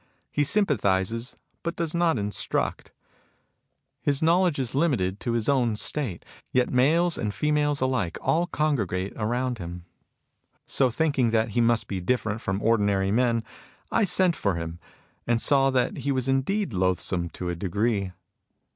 [0.31, 2.91] He sympathises, but does not instruct.
[4.03, 6.25] THE LEPER PRIME MINISTER 73 His knowledge is limited to his own state.
[6.51, 9.85] Yet males and females alike all congregate around him."'
[10.65, 13.43] So thinking that he must be different from ordinary men,
[13.91, 14.79] I sent for him,
[15.27, 18.11] and saw that he was indeed loathsome to a degree.